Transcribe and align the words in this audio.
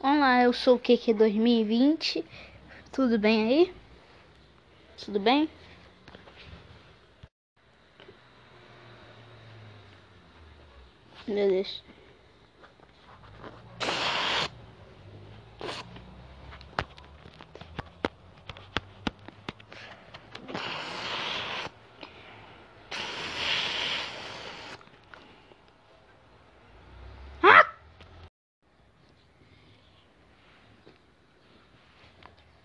Olá, 0.00 0.44
eu 0.44 0.52
sou 0.52 0.76
o 0.76 0.78
Keke 0.78 1.12
2020. 1.12 2.24
Tudo 2.92 3.18
bem 3.18 3.48
aí? 3.48 3.74
Tudo 5.04 5.18
bem? 5.18 5.50
Meu 11.26 11.48
Deus. 11.48 11.82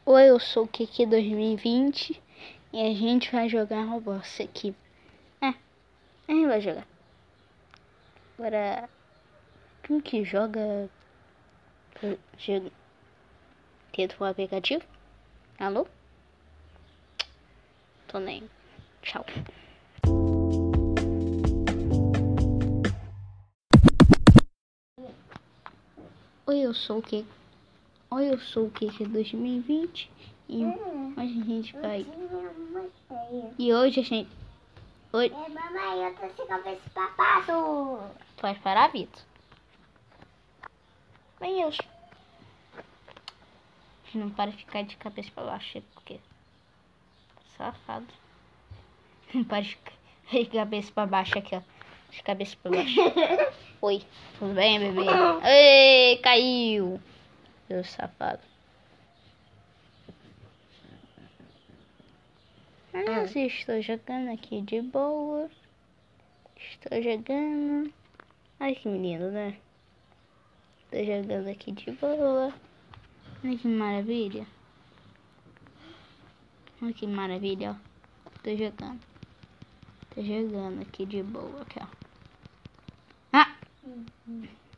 Oi, 0.05 0.29
eu 0.29 0.37
sou 0.37 0.65
o 0.65 0.67
Kiki 0.67 1.05
2020 1.05 2.21
e 2.73 2.81
a 2.81 2.93
gente 2.93 3.31
vai 3.31 3.47
jogar 3.47 3.85
Roblox 3.85 4.41
aqui. 4.41 4.75
É, 5.41 5.47
a 5.47 6.31
gente 6.33 6.45
vai 6.45 6.59
jogar. 6.59 6.85
Agora, 8.37 8.89
quem 9.81 10.01
que 10.01 10.25
joga? 10.25 10.89
Dentro 13.95 14.17
do 14.17 14.25
aplicativo? 14.25 14.83
Alô? 15.57 15.87
Tô 18.05 18.19
nem. 18.19 18.43
Tchau. 19.01 19.25
Oi, 26.45 26.59
eu 26.59 26.73
sou 26.73 26.97
o 26.97 27.01
Kiki. 27.01 27.42
Oi, 28.15 28.29
eu 28.29 28.37
sou 28.37 28.67
o 28.67 28.69
Kiki 28.69 29.05
2020 29.05 30.11
e 30.47 30.63
Hum, 30.63 31.15
hoje 31.17 31.41
a 31.41 31.45
gente 31.45 31.73
vai. 31.77 32.05
E 33.57 33.73
hoje 33.73 34.01
a 34.01 34.03
gente. 34.03 34.29
Oi, 35.13 35.33
É, 35.33 35.49
mamãe, 35.49 36.03
eu 36.05 36.13
tô 36.13 36.29
sem 36.35 36.45
cabeça 36.45 36.81
pra 36.93 37.07
passo. 37.07 37.99
pode 38.37 38.59
parar, 38.59 38.91
Vitor? 38.91 39.19
Vem, 41.39 41.61
eu. 41.61 41.71
Não 44.13 44.29
para 44.29 44.51
de 44.51 44.57
ficar 44.57 44.83
de 44.83 44.95
cabeça 44.95 45.31
pra 45.33 45.45
baixo, 45.45 45.81
porque. 45.95 46.19
Safado. 47.57 48.13
Não 49.33 49.43
para 49.43 49.63
de 49.63 49.69
ficar 49.75 49.97
de 50.43 50.45
cabeça 50.45 50.91
pra 50.91 51.07
baixo 51.07 51.35
aqui, 51.39 51.55
ó. 51.55 51.61
De 52.11 52.21
cabeça 52.21 52.55
pra 52.61 52.69
baixo. 52.73 52.99
Oi, 53.81 54.03
tudo 54.37 54.53
bem, 54.53 54.77
bebê? 54.79 55.01
Ei, 55.49 56.17
caiu! 56.17 57.01
Seu 57.73 57.83
safado. 57.83 58.43
Mas 62.93 63.35
estou 63.35 63.81
jogando 63.81 64.31
aqui 64.31 64.61
de 64.61 64.79
boa. 64.79 65.49
Estou 66.55 67.01
jogando. 67.01 67.91
Ai 68.59 68.75
que 68.75 68.87
menino, 68.87 69.31
né? 69.31 69.57
Estou 70.83 71.03
jogando 71.03 71.47
aqui 71.47 71.71
de 71.71 71.89
boa. 71.93 72.53
Olha 73.43 73.57
que 73.57 73.67
maravilha. 73.67 74.45
Olha 76.79 76.93
que 76.93 77.07
maravilha, 77.07 77.71
ó. 77.71 78.29
Tô 78.43 78.55
jogando. 78.55 79.01
Tô 80.13 80.21
jogando 80.21 80.83
aqui 80.83 81.07
de 81.07 81.23
boa, 81.23 81.63
aqui, 81.63 81.79
ó. 81.81 81.87
Ah! 83.33 83.55